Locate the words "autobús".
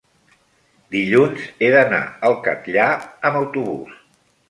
3.47-4.05